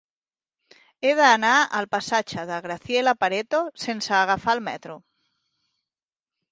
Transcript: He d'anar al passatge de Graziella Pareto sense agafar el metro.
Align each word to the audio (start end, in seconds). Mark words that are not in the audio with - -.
He 1.07 1.11
d'anar 1.19 1.51
al 1.81 1.87
passatge 1.97 2.47
de 2.53 2.57
Graziella 2.69 3.15
Pareto 3.25 3.63
sense 3.87 4.19
agafar 4.23 4.59
el 4.61 4.67
metro. 4.71 4.99